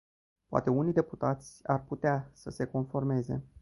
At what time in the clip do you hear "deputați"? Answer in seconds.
0.93-1.67